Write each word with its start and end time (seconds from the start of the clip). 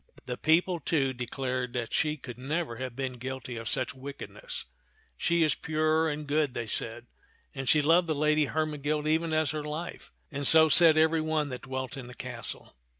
The 0.25 0.35
people, 0.35 0.79
too, 0.79 1.13
declared 1.13 1.73
that 1.73 1.93
she 1.93 2.17
could 2.17 2.39
never 2.39 2.77
have 2.77 2.95
been 2.95 3.19
guilty 3.19 3.55
of 3.55 3.69
such 3.69 3.93
wickedness." 3.93 4.65
She 5.15 5.43
is 5.43 5.53
pure 5.53 6.09
and 6.09 6.25
good," 6.25 6.55
they 6.55 6.65
said, 6.65 7.05
"and 7.53 7.69
she 7.69 7.83
loved 7.83 8.07
the 8.07 8.15
Lady 8.15 8.45
Hermegild 8.47 9.07
even 9.07 9.31
as 9.31 9.51
her 9.51 9.63
life"; 9.63 10.11
and 10.31 10.47
so 10.47 10.69
said 10.69 10.97
every 10.97 11.21
one 11.21 11.49
that 11.49 11.61
dwelt 11.61 11.97
in 11.97 12.07
the 12.07 12.15
castle. 12.15 12.75